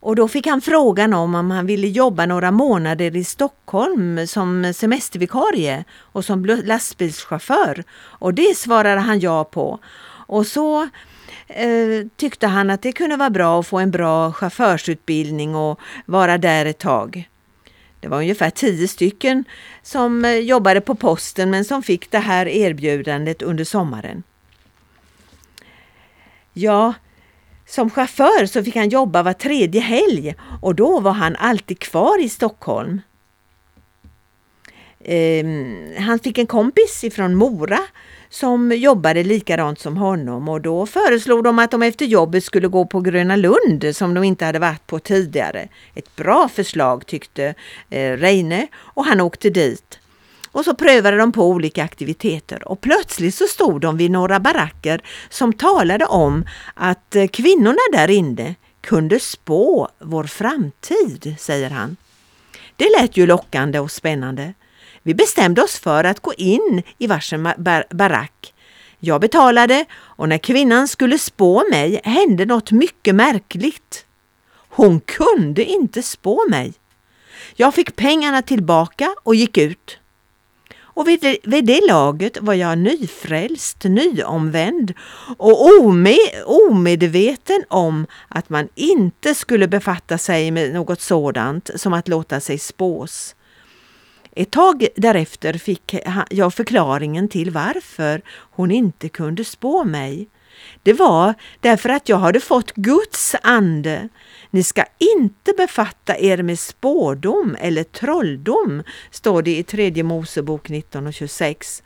Och 0.00 0.16
då 0.16 0.28
fick 0.28 0.46
han 0.46 0.60
frågan 0.60 1.14
om 1.14 1.34
om 1.34 1.50
han 1.50 1.66
ville 1.66 1.86
jobba 1.86 2.26
några 2.26 2.50
månader 2.50 3.16
i 3.16 3.24
Stockholm 3.24 4.26
som 4.26 4.72
semestervikarie 4.74 5.84
och 5.98 6.24
som 6.24 6.44
lastbilschaufför. 6.44 7.84
Och 7.98 8.34
det 8.34 8.56
svarade 8.56 9.00
han 9.00 9.20
ja 9.20 9.44
på. 9.44 9.78
Och 10.26 10.46
så 10.46 10.88
eh, 11.46 12.06
tyckte 12.16 12.46
han 12.46 12.70
att 12.70 12.82
det 12.82 12.92
kunde 12.92 13.16
vara 13.16 13.30
bra 13.30 13.60
att 13.60 13.66
få 13.66 13.78
en 13.78 13.90
bra 13.90 14.32
chaufförsutbildning 14.32 15.54
och 15.54 15.80
vara 16.06 16.38
där 16.38 16.66
ett 16.66 16.78
tag. 16.78 17.28
Det 18.00 18.08
var 18.08 18.18
ungefär 18.18 18.50
tio 18.50 18.88
stycken 18.88 19.44
som 19.82 20.24
eh, 20.24 20.32
jobbade 20.32 20.80
på 20.80 20.94
posten 20.94 21.50
men 21.50 21.64
som 21.64 21.82
fick 21.82 22.10
det 22.10 22.18
här 22.18 22.46
erbjudandet 22.48 23.42
under 23.42 23.64
sommaren. 23.64 24.22
Ja, 26.52 26.94
som 27.66 27.90
chaufför 27.90 28.46
så 28.46 28.64
fick 28.64 28.76
han 28.76 28.88
jobba 28.88 29.22
var 29.22 29.32
tredje 29.32 29.80
helg 29.80 30.34
och 30.62 30.74
då 30.74 31.00
var 31.00 31.12
han 31.12 31.36
alltid 31.36 31.78
kvar 31.78 32.22
i 32.22 32.28
Stockholm. 32.28 33.00
Eh, 35.00 35.46
han 35.98 36.18
fick 36.18 36.38
en 36.38 36.46
kompis 36.46 37.04
ifrån 37.04 37.34
Mora 37.34 37.78
som 38.30 38.72
jobbade 38.72 39.24
likadant 39.24 39.80
som 39.80 39.96
honom 39.96 40.48
och 40.48 40.60
då 40.60 40.86
föreslog 40.86 41.44
de 41.44 41.58
att 41.58 41.70
de 41.70 41.82
efter 41.82 42.06
jobbet 42.06 42.44
skulle 42.44 42.68
gå 42.68 42.86
på 42.86 43.00
Gröna 43.00 43.36
Lund 43.36 43.96
som 43.96 44.14
de 44.14 44.24
inte 44.24 44.44
hade 44.44 44.58
varit 44.58 44.86
på 44.86 44.98
tidigare. 44.98 45.68
Ett 45.94 46.16
bra 46.16 46.48
förslag 46.48 47.06
tyckte 47.06 47.54
eh, 47.90 48.12
Reine 48.12 48.66
och 48.76 49.04
han 49.04 49.20
åkte 49.20 49.50
dit. 49.50 49.98
Och 50.52 50.64
så 50.64 50.74
prövade 50.74 51.16
de 51.16 51.32
på 51.32 51.48
olika 51.48 51.84
aktiviteter 51.84 52.68
och 52.68 52.80
plötsligt 52.80 53.34
så 53.34 53.44
stod 53.44 53.80
de 53.80 53.96
vid 53.96 54.10
några 54.10 54.40
baracker 54.40 55.00
som 55.28 55.52
talade 55.52 56.06
om 56.06 56.44
att 56.74 57.16
eh, 57.16 57.26
kvinnorna 57.26 57.78
där 57.92 58.10
inne 58.10 58.54
kunde 58.80 59.20
spå 59.20 59.88
vår 59.98 60.24
framtid, 60.24 61.34
säger 61.38 61.70
han. 61.70 61.96
Det 62.76 62.88
lät 63.00 63.16
ju 63.16 63.26
lockande 63.26 63.78
och 63.78 63.90
spännande. 63.90 64.54
Vi 65.08 65.14
bestämde 65.14 65.62
oss 65.62 65.78
för 65.78 66.04
att 66.04 66.20
gå 66.20 66.34
in 66.34 66.82
i 66.98 67.06
varsin 67.06 67.48
bar 67.58 67.84
barack. 67.90 68.54
Jag 68.98 69.20
betalade 69.20 69.84
och 69.92 70.28
när 70.28 70.38
kvinnan 70.38 70.88
skulle 70.88 71.18
spå 71.18 71.64
mig 71.70 72.00
hände 72.04 72.46
något 72.46 72.70
mycket 72.70 73.14
märkligt. 73.14 74.04
Hon 74.68 75.00
kunde 75.00 75.64
inte 75.64 76.02
spå 76.02 76.44
mig. 76.50 76.72
Jag 77.56 77.74
fick 77.74 77.96
pengarna 77.96 78.42
tillbaka 78.42 79.14
och 79.22 79.34
gick 79.34 79.58
ut. 79.58 79.98
Och 80.80 81.08
vid 81.08 81.20
det, 81.20 81.38
vid 81.44 81.64
det 81.64 81.80
laget 81.88 82.38
var 82.40 82.54
jag 82.54 82.78
nyfrälst, 82.78 83.84
nyomvänd 83.84 84.92
och 85.36 85.66
ome, 85.66 86.16
omedveten 86.46 87.64
om 87.68 88.06
att 88.28 88.48
man 88.48 88.68
inte 88.74 89.34
skulle 89.34 89.68
befatta 89.68 90.18
sig 90.18 90.50
med 90.50 90.72
något 90.72 91.00
sådant 91.00 91.70
som 91.76 91.92
att 91.92 92.08
låta 92.08 92.40
sig 92.40 92.58
spås. 92.58 93.34
Ett 94.32 94.50
tag 94.50 94.86
därefter 94.96 95.52
fick 95.52 95.94
jag 96.30 96.54
förklaringen 96.54 97.28
till 97.28 97.50
varför 97.50 98.22
hon 98.28 98.70
inte 98.70 99.08
kunde 99.08 99.44
spå 99.44 99.84
mig. 99.84 100.28
Det 100.82 100.92
var 100.92 101.34
därför 101.60 101.88
att 101.88 102.08
jag 102.08 102.18
hade 102.18 102.40
fått 102.40 102.74
Guds 102.74 103.36
ande. 103.42 104.08
Ni 104.50 104.62
ska 104.62 104.84
inte 104.98 105.52
befatta 105.56 106.18
er 106.18 106.42
med 106.42 106.58
spådom 106.58 107.56
eller 107.60 107.84
trolldom, 107.84 108.82
står 109.10 109.42
det 109.42 109.58
i 109.58 109.62
tredje 109.62 110.02
Mosebok 110.02 110.68
19 110.68 111.06
och 111.06 111.14
26. 111.14 111.82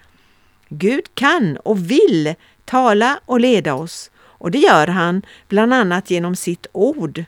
Gud 0.68 1.14
kan 1.14 1.56
och 1.56 1.90
vill 1.90 2.34
tala 2.64 3.20
och 3.26 3.40
leda 3.40 3.74
oss 3.74 4.10
och 4.42 4.50
det 4.50 4.58
gör 4.58 4.86
han 4.86 5.22
bland 5.48 5.74
annat 5.74 6.10
genom 6.10 6.36
sitt 6.36 6.66
ord 6.72 7.24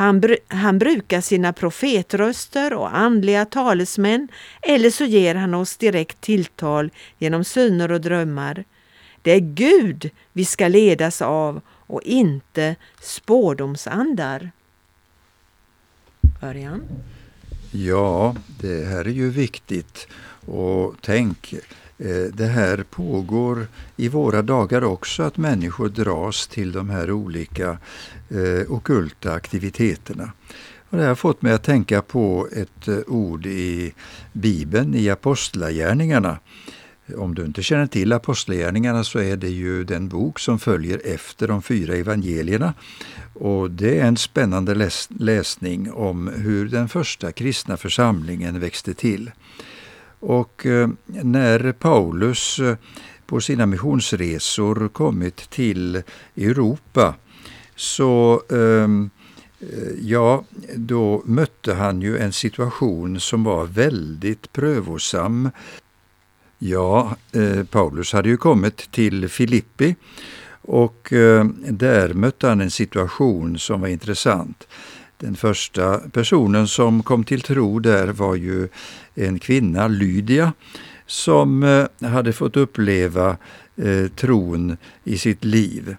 han, 0.00 0.20
br 0.20 0.36
han 0.48 0.78
brukar 0.78 1.20
sina 1.20 1.52
profetröster 1.52 2.72
och 2.72 2.96
andliga 2.96 3.44
talesmän 3.44 4.28
eller 4.62 4.90
så 4.90 5.04
ger 5.04 5.34
han 5.34 5.54
oss 5.54 5.76
direkt 5.76 6.20
tilltal 6.20 6.90
genom 7.18 7.44
syner 7.44 7.92
och 7.92 8.00
drömmar. 8.00 8.64
Det 9.22 9.30
är 9.30 9.40
Gud 9.40 10.10
vi 10.32 10.44
ska 10.44 10.68
ledas 10.68 11.22
av 11.22 11.60
och 11.68 12.02
inte 12.02 12.76
spårdomsandar. 13.00 14.50
Örjan? 16.42 16.82
Ja, 17.70 18.36
det 18.60 18.84
här 18.84 19.04
är 19.04 19.12
ju 19.12 19.30
viktigt. 19.30 20.08
Och 20.46 20.94
tänk, 21.00 21.54
Eh, 22.00 22.32
det 22.32 22.46
här 22.46 22.84
pågår 22.90 23.66
i 23.96 24.08
våra 24.08 24.42
dagar 24.42 24.84
också, 24.84 25.22
att 25.22 25.36
människor 25.36 25.88
dras 25.88 26.46
till 26.46 26.72
de 26.72 26.90
här 26.90 27.10
olika 27.10 27.78
eh, 28.28 28.72
okulta 28.72 29.32
aktiviteterna. 29.32 30.32
Och 30.90 30.98
det 30.98 31.04
har 31.04 31.14
fått 31.14 31.42
mig 31.42 31.52
att 31.52 31.62
tänka 31.62 32.02
på 32.02 32.48
ett 32.52 32.88
eh, 32.88 32.98
ord 33.06 33.46
i 33.46 33.92
Bibeln, 34.32 34.94
i 34.94 35.10
Apostlagärningarna. 35.10 36.38
Om 37.16 37.34
du 37.34 37.44
inte 37.44 37.62
känner 37.62 37.86
till 37.86 38.12
Apostlagärningarna 38.12 39.04
så 39.04 39.18
är 39.18 39.36
det 39.36 39.48
ju 39.48 39.84
den 39.84 40.08
bok 40.08 40.38
som 40.38 40.58
följer 40.58 41.00
efter 41.04 41.48
de 41.48 41.62
fyra 41.62 41.94
evangelierna. 41.94 42.74
Och 43.34 43.70
Det 43.70 43.98
är 43.98 44.04
en 44.04 44.16
spännande 44.16 44.74
läs 44.74 45.08
läsning 45.18 45.92
om 45.92 46.28
hur 46.28 46.68
den 46.68 46.88
första 46.88 47.32
kristna 47.32 47.76
församlingen 47.76 48.60
växte 48.60 48.94
till. 48.94 49.30
Och 50.20 50.66
eh, 50.66 50.88
när 51.06 51.72
Paulus 51.72 52.58
eh, 52.58 52.76
på 53.26 53.40
sina 53.40 53.66
missionsresor 53.66 54.88
kommit 54.88 55.36
till 55.50 56.02
Europa 56.36 57.14
så 57.76 58.42
ehm, 58.50 59.10
eh, 59.60 59.68
ja, 60.00 60.44
då 60.76 61.22
mötte 61.24 61.74
han 61.74 62.02
ju 62.02 62.18
en 62.18 62.32
situation 62.32 63.20
som 63.20 63.44
var 63.44 63.66
väldigt 63.66 64.52
prövosam. 64.52 65.50
Ja, 66.58 67.16
Paulus 67.70 68.12
hade 68.12 68.28
ju 68.28 68.36
kommit 68.36 68.92
till 68.92 69.28
Filippi 69.28 69.96
och 70.62 71.08
där 71.68 72.14
mötte 72.14 72.48
han 72.48 72.60
en 72.60 72.70
situation 72.70 73.58
som 73.58 73.80
var 73.80 73.88
intressant. 73.88 74.68
Den 75.20 75.34
första 75.34 75.98
personen 75.98 76.68
som 76.68 77.02
kom 77.02 77.24
till 77.24 77.40
tro 77.40 77.78
där 77.78 78.08
var 78.08 78.34
ju 78.34 78.68
en 79.14 79.38
kvinna, 79.38 79.88
Lydia, 79.88 80.52
som 81.06 81.62
eh, 81.62 82.08
hade 82.08 82.32
fått 82.32 82.56
uppleva 82.56 83.36
eh, 83.76 84.06
tron 84.16 84.76
i 85.04 85.18
sitt 85.18 85.44
liv. 85.44 85.96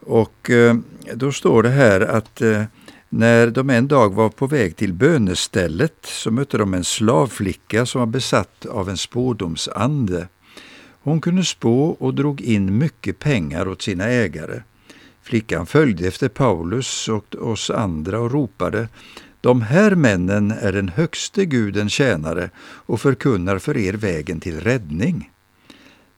Och 0.00 0.50
eh, 0.50 0.76
då 1.14 1.32
står 1.32 1.62
det 1.62 1.68
här 1.68 2.00
att 2.00 2.42
eh, 2.42 2.62
när 3.08 3.46
de 3.50 3.70
en 3.70 3.88
dag 3.88 4.14
var 4.14 4.28
på 4.28 4.46
väg 4.46 4.76
till 4.76 4.92
bönestället 4.92 5.96
så 6.02 6.30
mötte 6.30 6.58
de 6.58 6.74
en 6.74 6.84
slavflicka 6.84 7.86
som 7.86 7.98
var 7.98 8.06
besatt 8.06 8.66
av 8.66 8.88
en 8.88 8.96
spådomsande. 8.96 10.28
Hon 11.02 11.20
kunde 11.20 11.44
spå 11.44 11.88
och 11.88 12.14
drog 12.14 12.40
in 12.40 12.78
mycket 12.78 13.18
pengar 13.18 13.68
åt 13.68 13.82
sina 13.82 14.04
ägare. 14.04 14.62
Flickan 15.26 15.66
följde 15.66 16.08
efter 16.08 16.28
Paulus 16.28 17.08
och 17.08 17.34
oss 17.34 17.70
andra 17.70 18.20
och 18.20 18.32
ropade 18.32 18.88
De 19.40 19.62
här 19.62 19.94
männen 19.94 20.50
är 20.50 20.72
den 20.72 20.88
högste 20.88 21.44
guden 21.44 21.88
tjänare 21.88 22.50
och 22.58 23.00
förkunnar 23.00 23.58
för 23.58 23.76
er 23.76 23.92
vägen 23.92 24.40
till 24.40 24.60
räddning. 24.60 25.30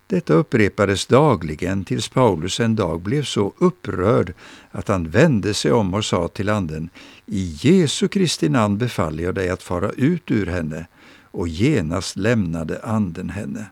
Detta 0.07 0.35
upprepades 0.35 1.07
dagligen 1.07 1.85
tills 1.85 2.09
Paulus 2.09 2.61
en 2.61 2.77
dag 2.77 3.01
blev 3.01 3.23
så 3.23 3.53
upprörd 3.59 4.35
att 4.71 4.89
han 4.89 5.09
vände 5.09 5.55
sig 5.55 5.73
om 5.73 5.95
och 5.95 6.05
sa 6.05 6.29
till 6.29 6.49
anden 6.49 6.91
I 7.27 7.57
Jesu 7.61 8.09
Kristi 8.09 8.49
namn 8.49 8.79
befaller 8.79 9.25
jag 9.25 9.35
dig 9.35 9.49
att 9.49 9.63
fara 9.63 9.91
ut 9.91 10.31
ur 10.31 10.47
henne 10.47 10.87
och 11.31 11.49
genast 11.49 12.17
lämnade 12.17 12.81
anden 12.83 13.31
henne. 13.31 13.67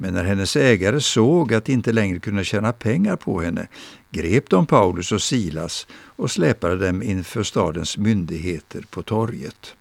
Men 0.00 0.14
när 0.14 0.24
hennes 0.24 0.56
ägare 0.56 1.00
såg 1.00 1.54
att 1.54 1.64
de 1.64 1.72
inte 1.72 1.92
längre 1.92 2.18
kunde 2.18 2.44
tjäna 2.44 2.72
pengar 2.72 3.16
på 3.16 3.40
henne 3.40 3.68
grep 4.10 4.50
de 4.50 4.66
Paulus 4.66 5.12
och 5.12 5.22
Silas 5.22 5.86
och 5.92 6.30
släpade 6.30 6.86
dem 6.86 7.02
inför 7.02 7.42
stadens 7.42 7.98
myndigheter 7.98 8.84
på 8.90 9.02
torget. 9.02 9.74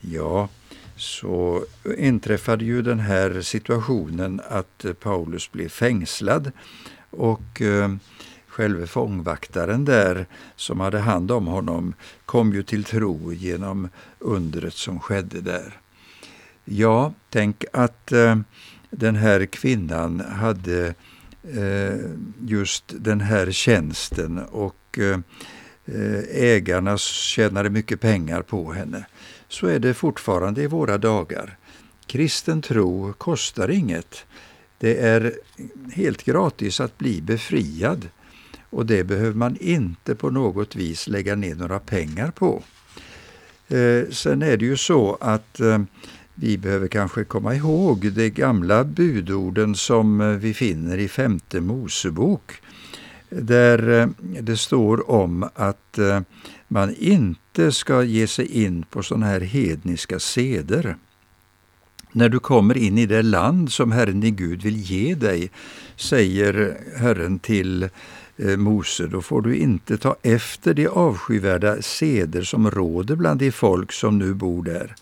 Ja, 0.00 0.48
så 0.96 1.64
inträffade 1.98 2.64
ju 2.64 2.82
den 2.82 3.00
här 3.00 3.40
situationen 3.40 4.40
att 4.48 4.84
eh, 4.84 4.92
Paulus 4.92 5.52
blev 5.52 5.68
fängslad 5.68 6.52
och 7.10 7.62
eh, 7.62 7.94
själve 8.46 8.86
fångvaktaren 8.86 9.84
där 9.84 10.26
som 10.56 10.80
hade 10.80 10.98
hand 10.98 11.30
om 11.30 11.46
honom 11.46 11.94
kom 12.26 12.52
ju 12.52 12.62
till 12.62 12.84
tro 12.84 13.32
genom 13.32 13.88
undret 14.18 14.74
som 14.74 15.00
skedde 15.00 15.40
där. 15.40 15.80
Ja, 16.64 17.12
tänk 17.30 17.64
att 17.72 18.12
eh, 18.12 18.36
den 18.96 19.16
här 19.16 19.46
kvinnan 19.46 20.20
hade 20.20 20.94
eh, 21.52 22.10
just 22.46 22.84
den 22.86 23.20
här 23.20 23.50
tjänsten 23.50 24.38
och 24.38 24.98
eh, 24.98 25.18
ägarna 26.30 26.98
tjänade 26.98 27.70
mycket 27.70 28.00
pengar 28.00 28.42
på 28.42 28.72
henne. 28.72 29.06
Så 29.48 29.66
är 29.66 29.78
det 29.78 29.94
fortfarande 29.94 30.62
i 30.62 30.66
våra 30.66 30.98
dagar. 30.98 31.56
Kristen 32.06 32.62
tro 32.62 33.12
kostar 33.12 33.70
inget. 33.70 34.24
Det 34.78 34.98
är 34.98 35.32
helt 35.92 36.24
gratis 36.24 36.80
att 36.80 36.98
bli 36.98 37.22
befriad 37.22 38.08
och 38.70 38.86
det 38.86 39.04
behöver 39.04 39.34
man 39.34 39.56
inte 39.60 40.14
på 40.14 40.30
något 40.30 40.76
vis 40.76 41.08
lägga 41.08 41.34
ner 41.34 41.54
några 41.54 41.78
pengar 41.78 42.30
på. 42.30 42.62
Eh, 43.68 44.10
sen 44.10 44.42
är 44.42 44.56
det 44.56 44.64
ju 44.64 44.76
så 44.76 45.18
att 45.20 45.60
eh, 45.60 45.82
vi 46.34 46.58
behöver 46.58 46.88
kanske 46.88 47.24
komma 47.24 47.54
ihåg 47.54 48.12
de 48.12 48.30
gamla 48.30 48.84
budorden 48.84 49.74
som 49.74 50.20
eh, 50.20 50.28
vi 50.28 50.54
finner 50.54 50.98
i 50.98 51.08
femte 51.08 51.60
Mosebok 51.60 52.52
där 53.28 54.00
eh, 54.00 54.08
det 54.40 54.56
står 54.56 55.10
om 55.10 55.48
att 55.54 55.98
eh, 55.98 56.20
man 56.68 56.94
inte 56.94 57.72
ska 57.72 58.02
ge 58.02 58.26
sig 58.26 58.64
in 58.64 58.84
på 58.90 59.02
sådana 59.02 59.26
här 59.26 59.40
hedniska 59.40 60.18
seder. 60.18 60.96
När 62.12 62.28
du 62.28 62.38
kommer 62.38 62.76
in 62.76 62.98
i 62.98 63.06
det 63.06 63.22
land 63.22 63.72
som 63.72 63.92
Herren 63.92 64.20
din 64.20 64.36
Gud 64.36 64.62
vill 64.62 64.76
ge 64.76 65.14
dig, 65.14 65.50
säger 65.96 66.78
Herren 66.96 67.38
till 67.38 67.88
Mose, 68.58 69.06
då 69.06 69.22
får 69.22 69.42
du 69.42 69.56
inte 69.56 69.96
ta 69.96 70.16
efter 70.22 70.74
de 70.74 70.88
avskyvärda 70.88 71.82
seder 71.82 72.42
som 72.42 72.70
råder 72.70 73.16
bland 73.16 73.40
de 73.40 73.52
folk 73.52 73.92
som 73.92 74.18
nu 74.18 74.34
bor 74.34 74.62
där. 74.62 74.94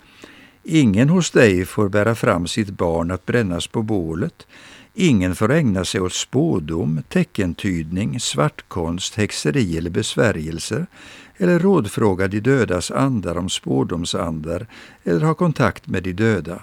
Ingen 0.64 1.08
hos 1.08 1.30
dig 1.30 1.64
får 1.64 1.88
bära 1.88 2.14
fram 2.14 2.46
sitt 2.46 2.70
barn 2.70 3.10
att 3.10 3.26
brännas 3.26 3.66
på 3.66 3.82
bålet. 3.82 4.46
Ingen 4.94 5.34
får 5.34 5.52
ägna 5.52 5.84
sig 5.84 6.00
åt 6.00 6.12
spådom, 6.12 7.02
teckentydning, 7.08 8.20
svartkonst, 8.20 9.14
häxeri 9.14 9.78
eller 9.78 9.90
besvärjelser 9.90 10.86
eller 11.36 11.58
rådfråga 11.58 12.28
de 12.28 12.40
dödas 12.40 12.90
andar 12.90 13.38
om 13.38 13.48
spådomsandar 13.48 14.66
eller 15.04 15.20
ha 15.20 15.34
kontakt 15.34 15.86
med 15.86 16.02
de 16.02 16.12
döda. 16.12 16.62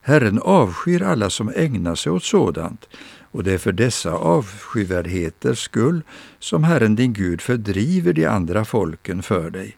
Herren 0.00 0.38
avskyr 0.38 1.02
alla 1.02 1.30
som 1.30 1.52
ägnar 1.56 1.94
sig 1.94 2.12
åt 2.12 2.24
sådant, 2.24 2.88
och 3.30 3.44
det 3.44 3.52
är 3.52 3.58
för 3.58 3.72
dessa 3.72 4.12
avskyvärdheters 4.12 5.58
skull 5.58 6.02
som 6.38 6.64
Herren 6.64 6.96
din 6.96 7.12
Gud 7.12 7.40
fördriver 7.40 8.12
de 8.12 8.26
andra 8.26 8.64
folken 8.64 9.22
för 9.22 9.50
dig. 9.50 9.76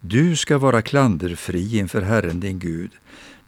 Du 0.00 0.36
ska 0.36 0.58
vara 0.58 0.82
klanderfri 0.82 1.78
inför 1.78 2.02
Herren 2.02 2.40
din 2.40 2.58
Gud. 2.58 2.90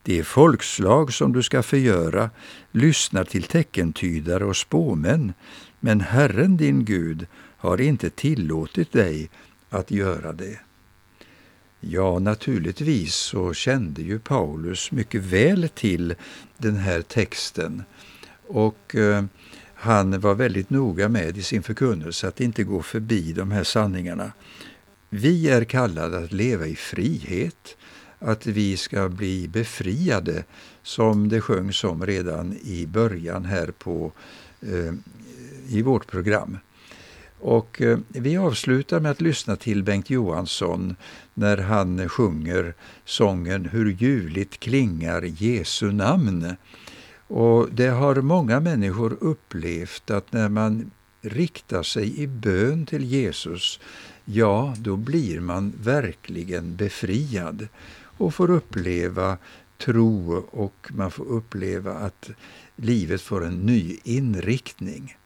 Det 0.03 0.25
folkslag 0.25 1.13
som 1.13 1.33
du 1.33 1.43
ska 1.43 1.63
förgöra 1.63 2.31
lyssnar 2.73 3.25
till 3.25 3.43
teckentydare 3.43 4.45
och 4.45 4.57
spåmän, 4.57 5.33
men 5.81 6.01
Herren 6.01 6.57
din 6.57 6.85
Gud 6.85 7.27
har 7.57 7.81
inte 7.81 8.11
tillåtit 8.11 8.93
dig 8.93 9.31
att 9.71 9.91
göra 9.91 10.33
det. 10.33 10.61
Ja, 11.81 12.19
naturligtvis 12.19 13.15
så 13.15 13.55
kände 13.55 14.03
ju 14.03 14.19
Paulus 14.19 14.93
mycket 14.93 15.23
väl 15.23 15.69
till 15.69 16.15
den 16.57 16.77
här 16.77 17.03
texten 17.03 17.83
och 18.47 18.95
eh, 18.95 19.25
han 19.75 20.21
var 20.21 20.35
väldigt 20.35 20.71
noga 20.71 21.09
med 21.09 21.39
i 21.39 21.43
sin 21.43 21.63
förkunnelse 21.63 22.29
att 22.29 22.41
inte 22.41 22.65
gå 22.65 22.83
förbi 22.83 23.33
de 23.33 23.51
här 23.51 23.65
sanningarna. 23.65 24.33
Vi 25.13 25.49
är 25.49 25.65
kallade 25.65 26.19
att 26.19 26.33
leva 26.33 26.67
i 26.67 26.77
frihet, 26.77 27.77
att 28.19 28.47
vi 28.47 28.77
ska 28.77 29.09
bli 29.09 29.49
befriade, 29.49 30.45
som 30.83 31.29
det 31.29 31.41
sjöngs 31.41 31.85
om 31.85 32.07
redan 32.07 32.57
i 32.63 32.87
början 32.87 33.45
här 33.45 33.67
på, 33.79 34.13
eh, 34.61 34.95
i 35.69 35.83
vårt 35.83 36.07
program. 36.07 36.59
Och 37.41 37.83
eh, 37.83 37.99
vi 38.09 38.37
avslutar 38.37 39.01
med 39.01 39.11
att 39.11 39.21
lyssna 39.21 39.57
till 39.57 39.83
Bengt 39.83 40.11
Johansson 40.11 40.97
när 41.35 41.57
han 41.57 42.09
sjunger 42.09 42.75
sången 43.05 43.65
Hur 43.65 43.91
ljuvligt 43.93 44.61
klingar 44.61 45.23
Jesu 45.23 45.93
namn. 45.93 46.57
Och 47.27 47.69
det 47.73 47.89
har 47.89 48.15
många 48.15 48.61
människor 48.61 49.17
upplevt 49.21 50.11
att 50.11 50.33
när 50.33 50.49
man 50.49 50.91
riktar 51.23 51.83
sig 51.83 52.21
i 52.21 52.27
bön 52.27 52.87
till 52.87 53.05
Jesus 53.05 53.81
ja, 54.25 54.75
då 54.79 54.97
blir 54.97 55.41
man 55.41 55.73
verkligen 55.83 56.77
befriad 56.77 57.69
och 58.03 58.35
får 58.35 58.51
uppleva 58.51 59.39
tro 59.79 60.33
och 60.51 60.91
man 60.91 61.11
får 61.11 61.25
uppleva 61.25 61.93
att 61.93 62.31
livet 62.77 63.23
får 63.23 63.45
en 63.45 63.59
ny 63.67 63.99
inriktning. 64.05 65.17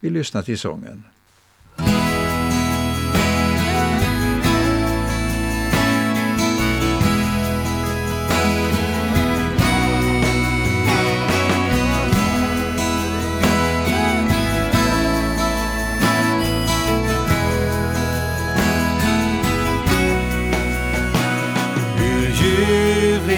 Vi 0.00 0.10
lyssnar 0.10 0.42
till 0.42 0.58
sången. 0.58 1.04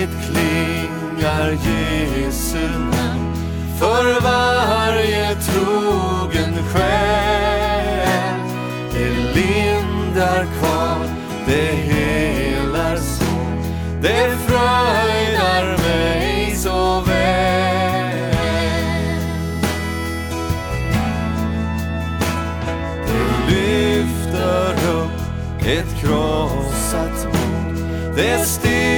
Ljuvligt 0.01 0.27
klingar 0.27 1.51
Jesu 1.51 2.69
namn 2.79 3.35
för 3.79 4.21
varje 4.21 5.35
trogen 5.35 6.55
själ. 6.73 8.41
Det 8.93 9.11
lindar 9.35 10.47
kvar, 10.59 11.07
det 11.47 11.73
helar 11.75 12.97
så, 12.97 13.25
det 14.03 14.31
fröjdar 14.47 15.79
mig 15.79 16.55
så 16.57 17.01
väl. 17.01 18.41
Det 23.07 23.53
lyfter 23.55 24.75
upp 24.91 25.67
ett 25.67 26.01
krossat 26.01 27.27
mod 27.27 27.77
Det 28.17 28.39
stillar 28.39 28.90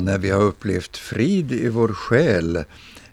Ja, 0.00 0.04
när 0.04 0.18
vi 0.18 0.30
har 0.30 0.42
upplevt 0.42 0.96
frid 0.96 1.52
i 1.52 1.68
vår 1.68 1.88
själ, 1.88 2.64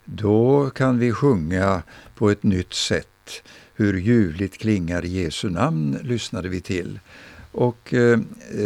då 0.06 0.70
kan 0.70 1.00
vi 1.00 1.12
sjunga 1.12 1.84
på 2.16 2.30
ett 2.30 2.44
nytt 2.44 2.74
sätt. 2.74 3.44
Hur 3.74 3.98
ljuvligt 3.98 4.58
klingar 4.58 5.02
Jesu 5.02 5.50
namn 5.50 6.00
lyssnade 6.04 6.50
vi 6.50 6.62
till. 6.62 7.00
Och 7.52 7.94
eh, 7.94 8.20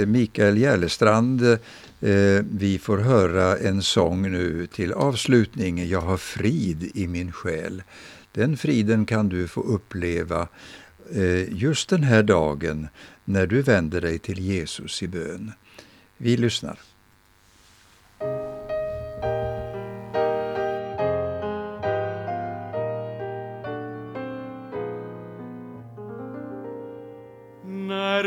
Mikael 0.06 0.58
Järlestrand, 0.58 1.42
eh, 1.42 1.60
vi 2.52 2.80
får 2.82 2.98
höra 2.98 3.58
en 3.58 3.82
sång 3.82 4.32
nu 4.32 4.68
till 4.68 4.94
avslutning. 4.94 5.88
Jag 5.88 6.02
har 6.02 6.18
frid 6.18 6.92
i 6.94 7.08
min 7.08 7.32
själ. 7.32 7.84
Den 8.32 8.58
friden 8.58 9.06
kan 9.06 9.30
du 9.30 9.48
få 9.48 9.62
uppleva 9.62 10.48
eh, 11.14 11.54
just 11.54 11.90
den 11.90 12.04
här 12.04 12.24
dagen 12.24 12.88
när 13.26 13.48
du 13.48 13.62
vänder 13.62 14.02
dig 14.02 14.20
till 14.20 14.40
Jesus 14.40 15.04
i 15.04 15.08
bön. 15.08 15.52
Vi 16.18 16.38
lyssnar. 16.38 16.91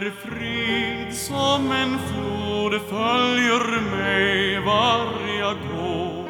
När 0.05 0.11
frid 0.11 1.15
som 1.15 1.73
en 1.73 1.99
flod 1.99 2.81
följer 2.89 3.81
mig 3.97 4.59
var 4.61 5.07
jag 5.39 5.57
går 5.73 6.29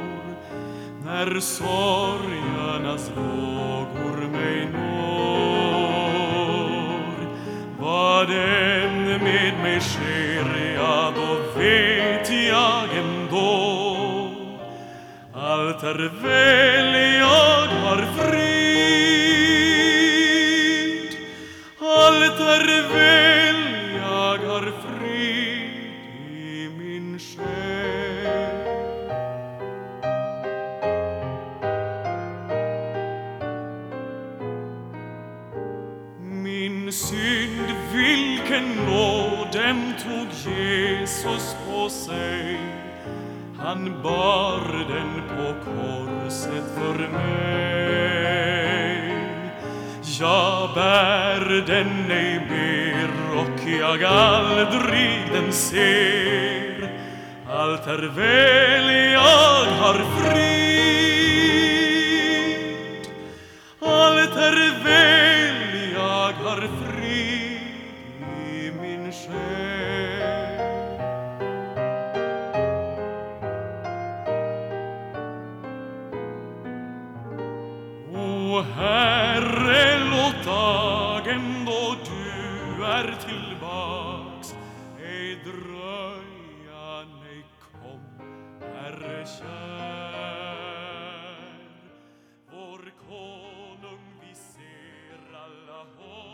När 1.05 1.41
sorgernas 1.41 3.11
vågor 3.17 4.29
mig 4.29 4.69
når. 4.73 5.65
Vad 7.81 8.31
än 8.31 9.05
med 9.05 9.55
mig 9.63 9.81
sker, 9.81 10.75
ja 10.77 11.13
då 11.17 11.35
vet 11.61 12.31
jag 12.31 12.89
ändå. 12.99 13.77
Allt 15.35 15.83
är 15.83 16.11
väl, 16.23 16.95
jag 17.21 17.63
tog 40.25 40.33
Jesus 40.53 41.57
på 41.67 41.89
sig. 41.91 42.59
Han 43.59 44.03
bar 44.03 44.87
den 44.89 45.23
på 45.29 45.55
korset 45.65 46.65
för 46.79 46.99
mig. 47.09 47.55
Jag 50.21 50.75
bär 50.75 51.65
den 51.67 52.11
ej 52.11 52.41
mer 52.51 53.11
och 53.37 53.61
jag 53.81 54.05
aldrig 54.05 55.23
den 55.33 55.53
ser. 55.53 56.91
Allt 57.51 57.87
är 57.87 58.03
väl, 58.17 59.13
jag 59.13 59.65
har 59.81 59.95
frid. 59.95 60.55
Allt 63.81 64.37
är 64.37 64.85
väl, 64.85 65.24